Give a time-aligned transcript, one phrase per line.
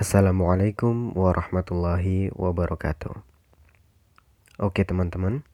[0.00, 3.20] Assalamualaikum warahmatullahi wabarakatuh.
[4.56, 5.44] Oke teman-teman,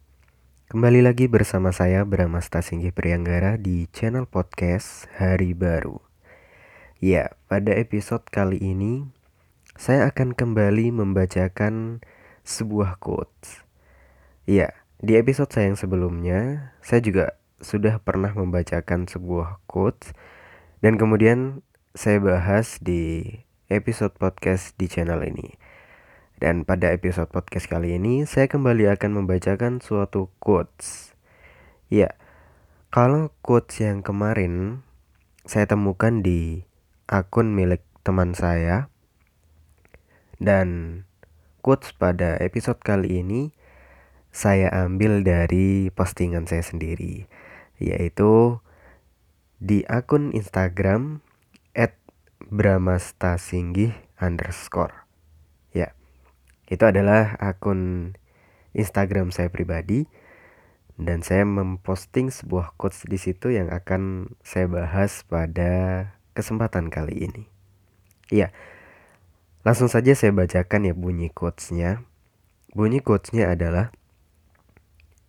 [0.70, 5.98] kembali lagi bersama saya Brahma Stasinggih Prianggara di channel podcast Hari Baru.
[7.02, 9.10] Ya, pada episode kali ini
[9.74, 12.06] saya akan kembali membacakan
[12.46, 13.66] sebuah quotes.
[14.46, 20.14] Ya, di episode saya yang sebelumnya saya juga sudah pernah membacakan sebuah quotes
[20.86, 21.66] dan kemudian
[21.98, 25.58] saya bahas di episode podcast di channel ini.
[26.38, 31.16] Dan pada episode podcast kali ini saya kembali akan membacakan suatu quotes.
[31.90, 32.14] Ya,
[32.94, 34.86] kalau quotes yang kemarin
[35.46, 36.66] saya temukan di
[37.10, 38.90] akun milik teman saya
[40.38, 41.02] dan
[41.62, 43.50] quotes pada episode kali ini
[44.30, 47.26] saya ambil dari postingan saya sendiri
[47.80, 48.60] yaitu
[49.58, 51.24] di akun Instagram
[52.46, 53.90] at bramastasinggih
[54.22, 54.94] underscore.
[55.74, 55.98] Ya,
[56.70, 58.14] itu adalah akun
[58.70, 60.06] Instagram saya pribadi
[60.94, 67.44] dan saya memposting sebuah quotes di situ yang akan saya bahas pada kesempatan kali ini.
[68.30, 68.54] Ya,
[69.66, 72.06] langsung saja saya bacakan ya bunyi quotesnya.
[72.70, 73.90] Bunyi quotesnya adalah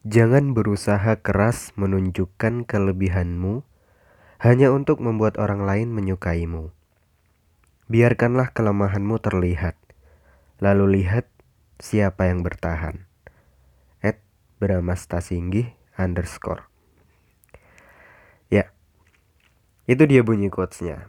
[0.08, 3.68] Jangan berusaha keras menunjukkan kelebihanmu
[4.40, 6.77] hanya untuk membuat orang lain menyukaimu.
[7.88, 9.80] Biarkanlah kelemahanmu terlihat,
[10.60, 11.32] lalu lihat
[11.80, 13.08] siapa yang bertahan.
[14.04, 14.20] At
[14.60, 16.68] Brahmastasinggih underscore.
[18.52, 18.76] Ya,
[19.88, 21.08] itu dia bunyi quotesnya.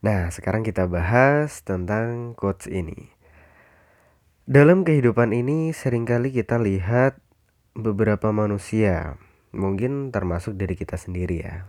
[0.00, 3.12] Nah, sekarang kita bahas tentang quotes ini.
[4.48, 7.20] Dalam kehidupan ini sering kali kita lihat
[7.76, 9.20] beberapa manusia,
[9.52, 11.68] mungkin termasuk dari kita sendiri ya.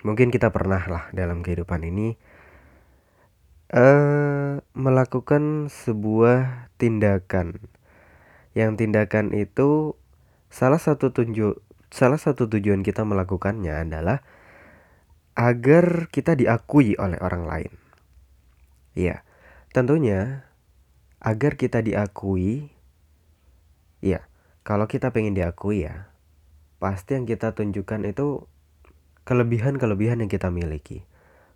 [0.00, 2.20] Mungkin kita pernah lah dalam kehidupan ini
[3.74, 7.62] uh, melakukan sebuah tindakan.
[8.54, 9.94] Yang tindakan itu
[10.50, 14.22] salah satu tunjuk salah satu tujuan kita melakukannya adalah
[15.34, 17.72] agar kita diakui oleh orang lain.
[18.98, 19.22] Iya,
[19.70, 20.50] tentunya
[21.22, 22.74] agar kita diakui,
[24.02, 24.26] ya
[24.66, 26.10] kalau kita pengen diakui ya,
[26.82, 28.50] pasti yang kita tunjukkan itu
[29.22, 31.06] kelebihan-kelebihan yang kita miliki,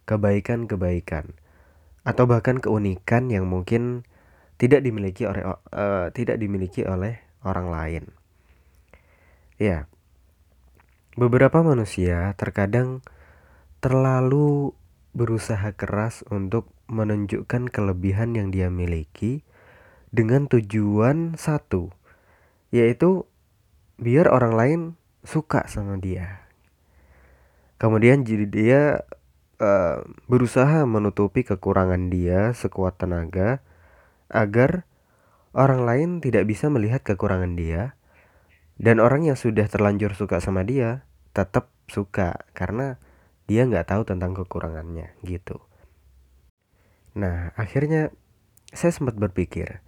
[0.07, 1.35] kebaikan-kebaikan,
[2.05, 4.05] atau bahkan keunikan yang mungkin
[4.61, 8.05] tidak dimiliki oleh uh, tidak dimiliki oleh orang lain.
[9.57, 9.89] Ya,
[11.17, 13.01] beberapa manusia terkadang
[13.81, 14.77] terlalu
[15.15, 19.47] berusaha keras untuk menunjukkan kelebihan yang dia miliki
[20.13, 21.91] dengan tujuan satu
[22.75, 23.27] yaitu
[23.97, 24.81] biar orang lain
[25.23, 26.45] suka sama dia.
[27.79, 28.83] Kemudian jadi dia
[30.31, 33.65] berusaha menutupi kekurangan dia sekuat tenaga
[34.33, 34.89] agar
[35.55, 37.99] orang lain tidak bisa melihat kekurangan dia
[38.81, 42.99] dan orang yang sudah terlanjur suka sama dia tetap suka karena
[43.45, 45.61] dia nggak tahu tentang kekurangannya gitu.
[47.15, 48.11] Nah akhirnya
[48.75, 49.85] saya sempat berpikir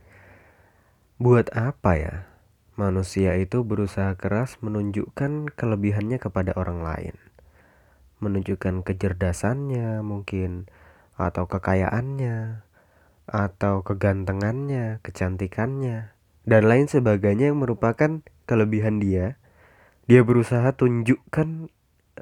[1.17, 2.17] buat apa ya
[2.77, 7.17] Manusia itu berusaha keras menunjukkan kelebihannya kepada orang lain.
[8.23, 10.71] Menunjukkan kecerdasannya mungkin
[11.17, 12.67] atau kekayaannya
[13.27, 16.17] atau kegantengannya, kecantikannya
[16.47, 19.37] dan lain sebagainya yang merupakan kelebihan dia.
[20.07, 21.67] Dia berusaha tunjukkan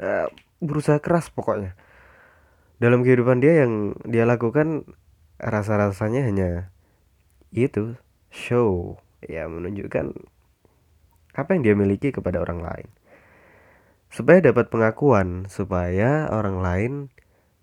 [0.00, 0.28] uh,
[0.64, 1.76] berusaha keras pokoknya.
[2.80, 4.88] Dalam kehidupan dia yang dia lakukan
[5.36, 6.50] rasa-rasanya hanya
[7.52, 8.00] itu
[8.32, 10.10] show ya menunjukkan
[11.36, 12.88] apa yang dia miliki kepada orang lain.
[14.14, 16.92] Supaya dapat pengakuan, supaya orang lain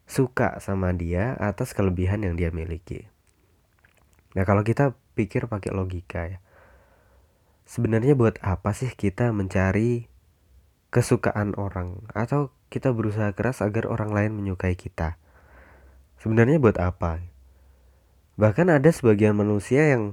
[0.03, 3.07] suka sama dia atas kelebihan yang dia miliki.
[4.35, 6.39] Nah, kalau kita pikir pakai logika ya.
[7.63, 10.11] Sebenarnya buat apa sih kita mencari
[10.91, 15.15] kesukaan orang atau kita berusaha keras agar orang lain menyukai kita?
[16.19, 17.23] Sebenarnya buat apa?
[18.35, 20.11] Bahkan ada sebagian manusia yang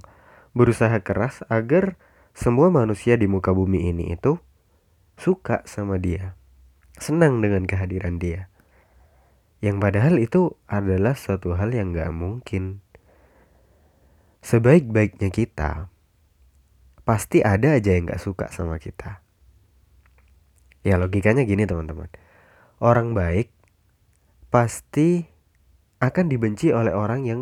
[0.55, 1.99] berusaha keras agar
[2.31, 4.39] semua manusia di muka bumi ini itu
[5.19, 6.39] suka sama dia,
[6.97, 8.47] senang dengan kehadiran dia.
[9.59, 12.79] Yang padahal itu adalah suatu hal yang gak mungkin.
[14.39, 15.91] Sebaik-baiknya kita,
[17.03, 19.19] pasti ada aja yang gak suka sama kita.
[20.87, 22.07] Ya logikanya gini teman-teman.
[22.79, 23.51] Orang baik
[24.55, 25.27] pasti
[25.99, 27.41] akan dibenci oleh orang yang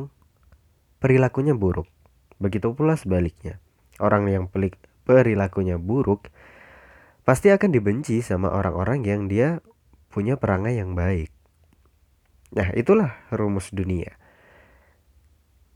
[0.97, 1.87] perilakunya buruk.
[2.41, 3.61] Begitu pula sebaliknya.
[4.01, 6.33] Orang yang pelik, perilakunya buruk,
[7.27, 9.59] pasti akan dibenci sama orang-orang yang dia
[10.15, 11.35] punya perangai yang baik.
[12.55, 14.15] Nah, itulah rumus dunia.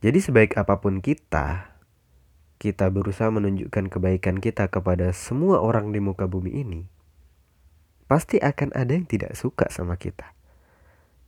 [0.01, 1.77] Jadi sebaik apa pun kita,
[2.63, 6.87] kita berusaha menunjukkan kebaikan kita kepada semua orang di muka bumi ini,
[8.07, 10.33] pasti akan ada yang tidak suka sama kita.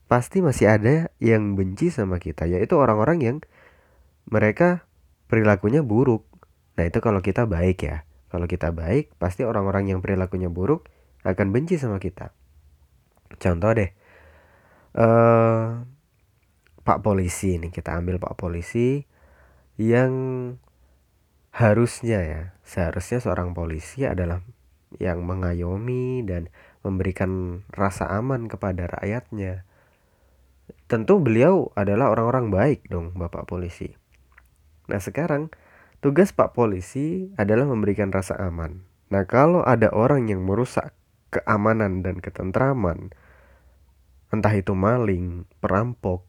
[0.06, 3.36] Pasti masih ada yang benci sama kita, yaitu orang-orang yang
[4.30, 4.86] mereka
[5.26, 6.24] perilakunya buruk.
[6.78, 8.06] Nah, itu kalau kita baik ya.
[8.32, 10.88] Kalau kita baik, pasti orang-orang yang perilakunya buruk
[11.20, 12.32] akan benci sama kita.
[13.36, 13.92] Contoh deh,
[14.96, 15.84] uh,
[16.82, 19.04] Pak polisi nih kita ambil Pak polisi
[19.76, 20.12] yang
[21.52, 24.40] harusnya ya seharusnya seorang polisi adalah
[24.96, 26.48] yang mengayomi dan
[26.80, 29.68] memberikan rasa aman kepada rakyatnya.
[30.88, 33.92] Tentu beliau adalah orang-orang baik dong Bapak polisi.
[34.90, 35.48] Nah, sekarang
[36.02, 38.82] Tugas Pak Polisi adalah memberikan rasa aman.
[39.14, 40.90] Nah, kalau ada orang yang merusak
[41.30, 43.14] keamanan dan ketentraman,
[44.34, 46.26] entah itu maling, perampok,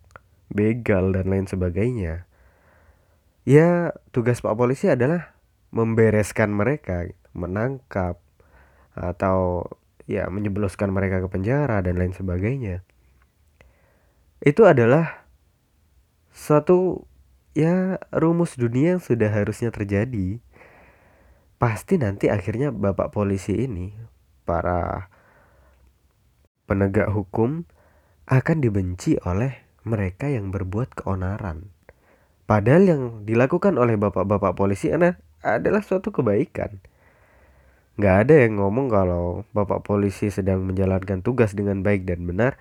[0.54, 2.30] begal, dan lain sebagainya,
[3.50, 5.34] ya tugas Pak Polisi adalah
[5.74, 8.22] membereskan mereka, menangkap,
[8.94, 9.66] atau
[10.06, 12.86] ya menjebloskan mereka ke penjara dan lain sebagainya.
[14.38, 15.26] Itu adalah
[16.30, 17.10] suatu
[17.54, 20.42] ya rumus dunia yang sudah harusnya terjadi.
[21.62, 23.96] Pasti nanti akhirnya bapak polisi ini,
[24.44, 25.08] para
[26.68, 27.64] penegak hukum
[28.28, 31.72] akan dibenci oleh mereka yang berbuat keonaran.
[32.44, 36.84] Padahal yang dilakukan oleh bapak-bapak polisi adalah suatu kebaikan.
[37.96, 42.60] Gak ada yang ngomong kalau bapak polisi sedang menjalankan tugas dengan baik dan benar,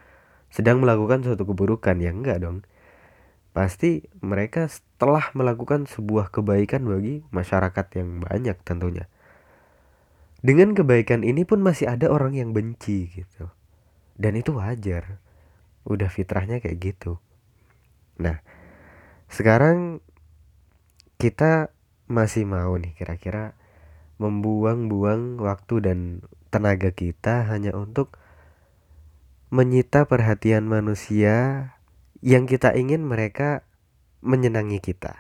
[0.53, 1.99] sedang melakukan suatu keburukan.
[1.99, 2.63] Ya enggak dong
[3.53, 9.07] pasti mereka telah melakukan sebuah kebaikan bagi masyarakat yang banyak tentunya.
[10.43, 13.53] Dengan kebaikan ini pun masih ada orang yang benci gitu.
[14.19, 15.23] Dan itu wajar.
[15.87, 17.23] Udah fitrahnya kayak gitu.
[18.19, 18.43] Nah,
[19.31, 20.03] sekarang
[21.21, 21.71] kita
[22.11, 23.55] masih mau nih kira-kira
[24.19, 25.99] membuang-buang waktu dan
[26.51, 28.19] tenaga kita hanya untuk
[29.53, 31.71] menyita perhatian manusia
[32.23, 33.67] yang kita ingin mereka
[34.23, 35.19] menyenangi kita.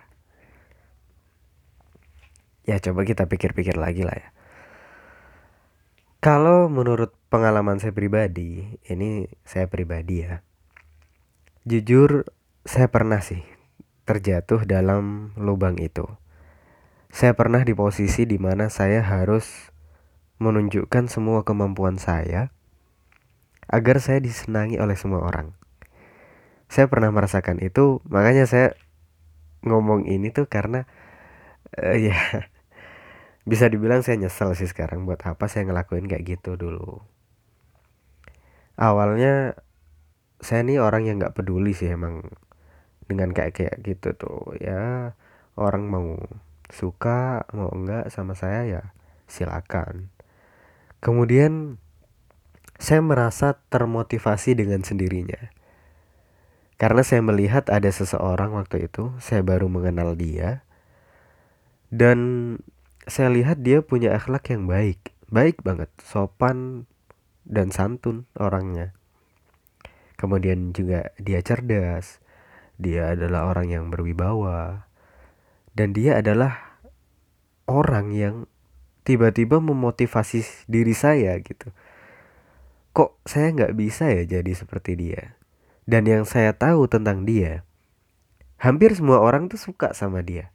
[2.63, 4.31] Ya coba kita pikir-pikir lagi lah ya.
[6.23, 10.47] Kalau menurut pengalaman saya pribadi, ini saya pribadi ya.
[11.67, 12.31] Jujur
[12.63, 13.43] saya pernah sih
[14.07, 16.07] terjatuh dalam lubang itu.
[17.11, 19.75] Saya pernah di posisi di mana saya harus
[20.39, 22.55] menunjukkan semua kemampuan saya
[23.67, 25.62] agar saya disenangi oleh semua orang
[26.73, 28.73] saya pernah merasakan itu makanya saya
[29.61, 30.89] ngomong ini tuh karena
[31.77, 32.17] uh, ya
[33.51, 37.05] bisa dibilang saya nyesel sih sekarang buat apa saya ngelakuin kayak gitu dulu.
[38.81, 39.61] Awalnya
[40.41, 42.25] saya nih orang yang nggak peduli sih emang
[43.05, 44.57] dengan kayak kayak gitu tuh.
[44.57, 45.13] Ya
[45.61, 46.17] orang mau
[46.73, 48.83] suka mau enggak sama saya ya
[49.29, 50.09] silakan.
[51.05, 51.77] Kemudian
[52.81, 55.53] saya merasa termotivasi dengan sendirinya
[56.83, 60.67] karena saya melihat ada seseorang waktu itu, saya baru mengenal dia.
[61.95, 62.59] Dan
[63.07, 65.15] saya lihat dia punya akhlak yang baik.
[65.31, 66.91] Baik banget, sopan
[67.47, 68.99] dan santun orangnya.
[70.19, 72.19] Kemudian juga dia cerdas.
[72.83, 74.91] Dia adalah orang yang berwibawa.
[75.79, 76.83] Dan dia adalah
[77.71, 78.51] orang yang
[79.07, 81.71] tiba-tiba memotivasi diri saya gitu.
[82.91, 85.39] Kok saya nggak bisa ya jadi seperti dia?
[85.93, 87.69] Dan yang saya tahu tentang dia,
[88.57, 90.49] hampir semua orang tuh suka sama dia.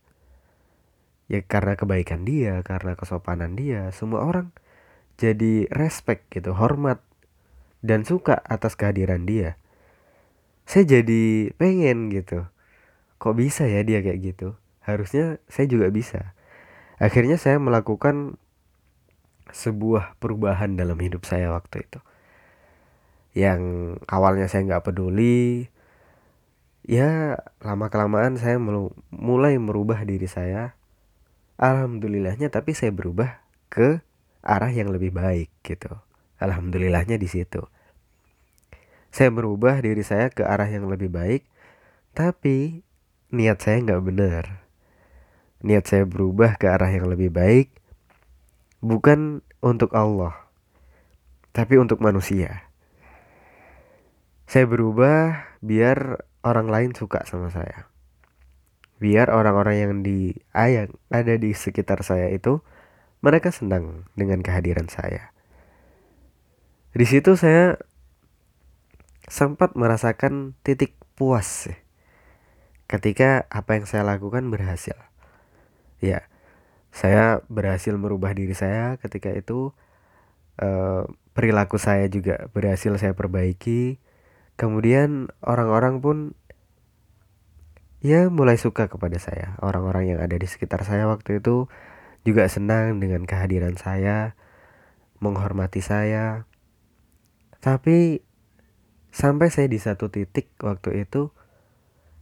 [1.29, 4.49] Ya karena kebaikan dia, karena kesopanan dia, semua orang
[5.21, 7.05] jadi respect gitu, hormat
[7.85, 9.61] dan suka atas kehadiran dia.
[10.65, 12.49] Saya jadi pengen gitu.
[13.21, 14.57] Kok bisa ya dia kayak gitu?
[14.81, 16.33] Harusnya saya juga bisa.
[16.97, 18.41] Akhirnya saya melakukan
[19.53, 22.01] sebuah perubahan dalam hidup saya waktu itu
[23.37, 23.61] yang
[24.09, 25.69] awalnya saya nggak peduli
[26.89, 28.57] ya lama kelamaan saya
[29.13, 30.73] mulai merubah diri saya.
[31.61, 34.01] Alhamdulillahnya tapi saya berubah ke
[34.41, 35.93] arah yang lebih baik gitu.
[36.41, 37.61] Alhamdulillahnya di situ.
[39.13, 41.45] Saya merubah diri saya ke arah yang lebih baik
[42.17, 42.81] tapi
[43.29, 44.65] niat saya nggak benar.
[45.61, 47.69] Niat saya berubah ke arah yang lebih baik
[48.81, 50.37] bukan untuk Allah
[51.49, 52.66] tapi untuk manusia
[54.47, 57.91] saya berubah biar orang lain suka sama saya.
[58.97, 62.63] Biar orang-orang yang di ayang ada di sekitar saya itu
[63.21, 65.35] mereka senang dengan kehadiran saya.
[66.95, 67.77] Di situ saya
[69.27, 71.67] sempat merasakan titik puas
[72.87, 74.95] ketika apa yang saya lakukan berhasil.
[75.99, 76.25] Ya,
[76.95, 79.75] saya berhasil merubah diri saya ketika itu
[80.57, 81.03] eh,
[81.35, 83.99] perilaku saya juga berhasil saya perbaiki.
[84.57, 86.17] Kemudian orang-orang pun
[88.01, 89.53] ya mulai suka kepada saya.
[89.61, 91.69] Orang-orang yang ada di sekitar saya waktu itu
[92.25, 94.33] juga senang dengan kehadiran saya,
[95.21, 96.49] menghormati saya.
[97.61, 98.25] Tapi
[99.13, 101.29] sampai saya di satu titik waktu itu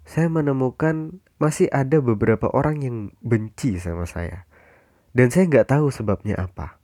[0.05, 4.47] saya menemukan masih ada beberapa orang yang benci sama saya.
[5.15, 6.77] Dan saya nggak tahu sebabnya apa.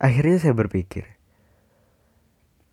[0.00, 1.19] Akhirnya saya berpikir,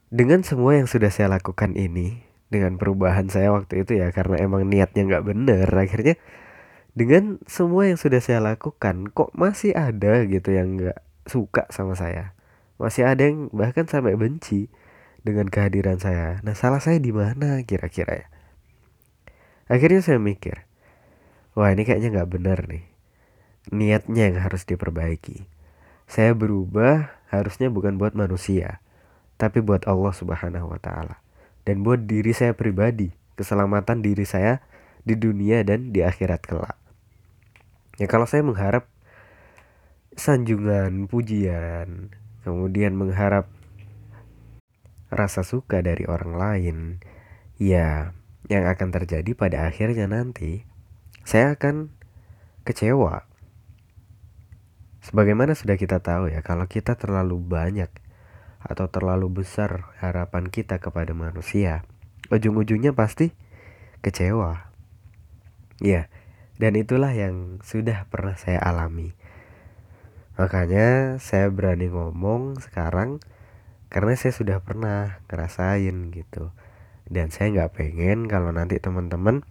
[0.08, 4.64] dengan semua yang sudah saya lakukan ini, dengan perubahan saya waktu itu ya, karena emang
[4.68, 6.16] niatnya nggak bener, akhirnya
[6.98, 10.98] dengan semua yang sudah saya lakukan, kok masih ada gitu yang nggak
[11.30, 12.34] suka sama saya.
[12.82, 14.72] Masih ada yang bahkan sampai benci
[15.22, 16.40] dengan kehadiran saya.
[16.42, 18.28] Nah, salah saya di mana kira-kira ya?
[19.68, 20.64] Akhirnya saya mikir,
[21.54, 22.88] wah ini kayaknya nggak benar nih.
[23.76, 25.44] Niatnya yang harus diperbaiki.
[26.08, 28.80] Saya berubah harusnya bukan buat manusia,
[29.38, 31.22] tapi buat Allah Subhanahu wa taala
[31.63, 34.65] dan buat diri saya pribadi, keselamatan diri saya
[35.06, 36.77] di dunia dan di akhirat kelak.
[37.98, 38.89] Ya kalau saya mengharap
[40.17, 43.50] sanjungan, pujian, kemudian mengharap
[45.08, 46.77] rasa suka dari orang lain,
[47.62, 48.12] ya
[48.51, 50.63] yang akan terjadi pada akhirnya nanti
[51.27, 51.91] saya akan
[52.63, 53.27] kecewa
[55.08, 57.88] Sebagaimana sudah kita tahu ya, kalau kita terlalu banyak
[58.67, 61.88] atau terlalu besar harapan kita kepada manusia,
[62.27, 63.31] ujung-ujungnya pasti
[64.03, 64.69] kecewa.
[65.79, 66.12] Ya,
[66.59, 69.15] dan itulah yang sudah pernah saya alami.
[70.38, 73.17] Makanya saya berani ngomong sekarang
[73.89, 76.53] karena saya sudah pernah ngerasain gitu.
[77.07, 79.47] Dan saya nggak pengen kalau nanti teman-teman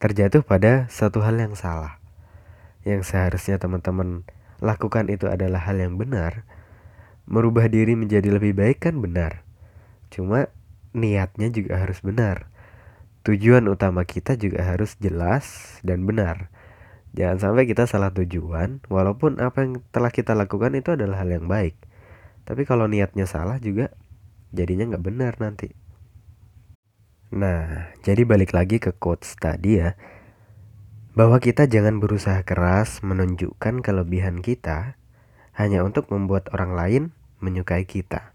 [0.00, 2.00] terjatuh pada satu hal yang salah.
[2.82, 4.24] Yang seharusnya teman-teman
[4.64, 6.48] lakukan itu adalah hal yang benar,
[7.30, 9.46] merubah diri menjadi lebih baik kan benar.
[10.10, 10.50] Cuma
[10.90, 12.50] niatnya juga harus benar.
[13.22, 16.50] Tujuan utama kita juga harus jelas dan benar.
[17.14, 21.46] Jangan sampai kita salah tujuan, walaupun apa yang telah kita lakukan itu adalah hal yang
[21.46, 21.78] baik.
[22.46, 23.94] Tapi kalau niatnya salah juga
[24.50, 25.70] jadinya nggak benar nanti.
[27.30, 29.94] Nah, jadi balik lagi ke quotes tadi ya
[31.14, 34.98] bahwa kita jangan berusaha keras menunjukkan kelebihan kita
[35.54, 37.02] hanya untuk membuat orang lain
[37.40, 38.32] menyukai kita.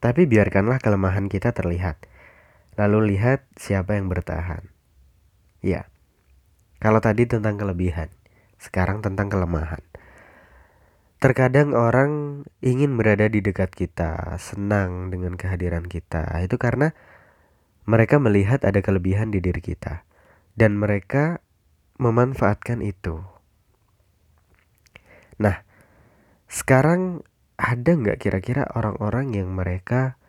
[0.00, 2.00] Tapi biarkanlah kelemahan kita terlihat.
[2.76, 4.68] Lalu lihat siapa yang bertahan.
[5.64, 5.88] Ya,
[6.76, 8.12] kalau tadi tentang kelebihan,
[8.60, 9.80] sekarang tentang kelemahan.
[11.16, 16.28] Terkadang orang ingin berada di dekat kita, senang dengan kehadiran kita.
[16.44, 16.92] Itu karena
[17.88, 20.04] mereka melihat ada kelebihan di diri kita.
[20.52, 21.40] Dan mereka
[21.96, 23.24] memanfaatkan itu.
[25.40, 25.64] Nah,
[26.48, 27.24] sekarang
[27.56, 30.20] ada nggak kira-kira orang-orang yang mereka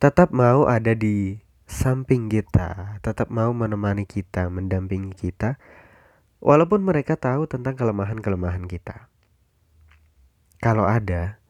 [0.00, 5.60] tetap mau ada di samping kita, tetap mau menemani kita, mendampingi kita,
[6.40, 9.08] walaupun mereka tahu tentang kelemahan-kelemahan kita.
[10.60, 11.40] Kalau ada,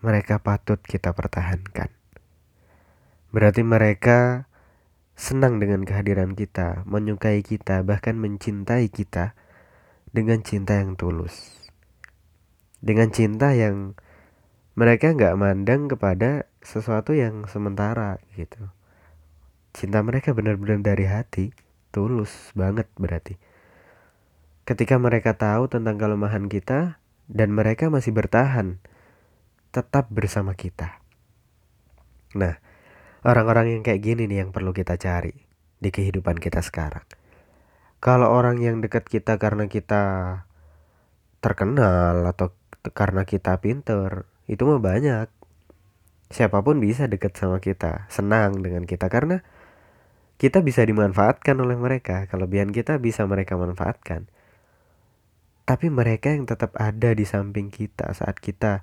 [0.00, 1.92] mereka patut kita pertahankan.
[3.32, 4.48] Berarti mereka
[5.16, 9.36] senang dengan kehadiran kita, menyukai kita, bahkan mencintai kita
[10.12, 11.61] dengan cinta yang tulus.
[12.82, 13.94] Dengan cinta yang
[14.74, 18.68] mereka nggak mandang kepada sesuatu yang sementara gitu.
[19.72, 21.54] Cinta mereka benar-benar dari hati,
[21.94, 23.38] tulus banget berarti.
[24.66, 26.98] Ketika mereka tahu tentang kelemahan kita
[27.30, 28.82] dan mereka masih bertahan
[29.70, 31.00] tetap bersama kita.
[32.36, 32.60] Nah,
[33.22, 35.30] Orang-orang yang kayak gini nih yang perlu kita cari
[35.78, 37.06] di kehidupan kita sekarang.
[38.02, 40.02] Kalau orang yang dekat kita karena kita
[41.38, 42.50] terkenal atau
[42.90, 45.30] karena kita pinter, itu mah banyak.
[46.32, 49.46] Siapa pun bisa dekat sama kita, senang dengan kita karena
[50.40, 52.26] kita bisa dimanfaatkan oleh mereka.
[52.26, 54.26] Kelebihan kita bisa mereka manfaatkan.
[55.62, 58.82] Tapi mereka yang tetap ada di samping kita saat kita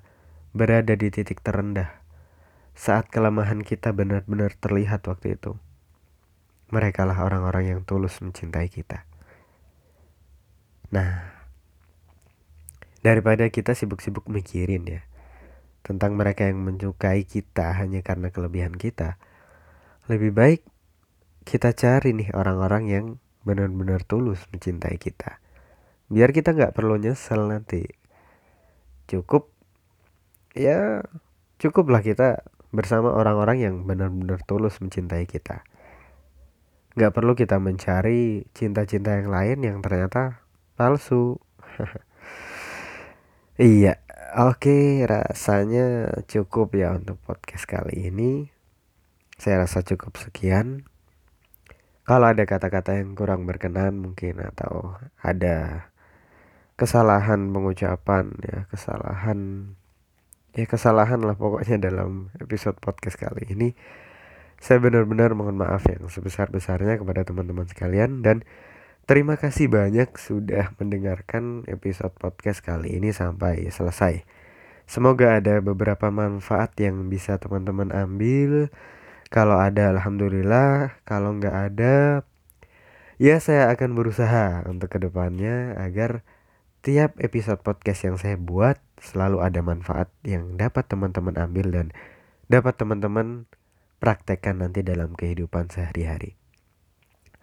[0.56, 2.00] berada di titik terendah
[2.80, 5.60] saat kelemahan kita benar-benar terlihat waktu itu.
[6.72, 9.04] Mereka lah orang-orang yang tulus mencintai kita.
[10.94, 11.39] Nah,
[13.00, 15.02] daripada kita sibuk-sibuk mikirin ya
[15.80, 19.16] tentang mereka yang menyukai kita hanya karena kelebihan kita,
[20.12, 20.60] lebih baik
[21.48, 23.06] kita cari nih orang-orang yang
[23.48, 25.40] benar-benar tulus mencintai kita.
[26.12, 27.88] Biar kita nggak perlu nyesel nanti.
[29.08, 29.48] Cukup
[30.52, 31.00] ya
[31.56, 35.64] cukuplah kita bersama orang-orang yang benar-benar tulus mencintai kita.
[36.90, 40.42] nggak perlu kita mencari cinta-cinta yang lain yang ternyata
[40.74, 41.38] palsu
[43.60, 44.00] iya
[44.40, 48.48] oke rasanya cukup ya untuk podcast kali ini.
[49.36, 50.88] Saya rasa cukup sekian.
[52.08, 55.88] Kalau ada kata-kata yang kurang berkenan mungkin atau ada
[56.80, 59.38] kesalahan pengucapan ya kesalahan
[60.56, 63.76] ya kesalahan lah pokoknya dalam episode podcast kali ini.
[64.56, 68.40] Saya benar-benar mohon maaf yang sebesar-besarnya kepada teman-teman sekalian dan
[69.06, 74.24] terima kasih banyak sudah mendengarkan episode podcast kali ini sampai selesai.
[74.90, 78.74] Semoga ada beberapa manfaat yang bisa teman-teman ambil.
[79.30, 82.26] Kalau ada alhamdulillah, kalau nggak ada
[83.20, 86.26] ya saya akan berusaha untuk ke depannya agar
[86.80, 91.86] tiap episode podcast yang saya buat selalu ada manfaat yang dapat teman-teman ambil dan
[92.48, 93.44] dapat teman-teman
[94.00, 96.40] praktekkan nanti dalam kehidupan sehari-hari.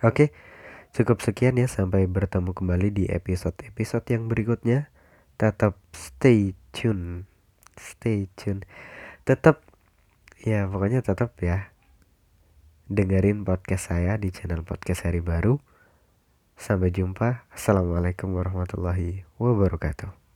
[0.02, 0.34] Oke,
[0.98, 4.90] cukup sekian ya sampai bertemu kembali di episode-episode yang berikutnya.
[5.38, 7.30] Tetap stay tune.
[7.78, 8.66] Stay tune.
[9.22, 9.62] Tetap
[10.42, 11.70] ya pokoknya tetap ya
[12.90, 15.62] dengerin podcast saya di channel podcast hari baru.
[16.58, 17.46] Sampai jumpa.
[17.54, 20.27] Assalamualaikum warahmatullahi wabarakatuh.